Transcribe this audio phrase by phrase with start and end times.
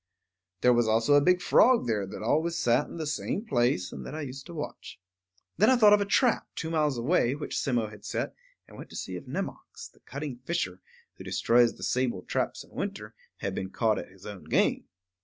[0.61, 4.03] There was also a big frog there that always sat in the same place, and
[4.03, 4.99] that I used to watch.
[5.57, 8.33] Then I thought of a trap, two miles away, which Simmo had set,
[8.67, 10.81] and went to see if Nemox, the cunning fisher,
[11.17, 14.85] who destroys the sable traps in winter, had been caught at his own game.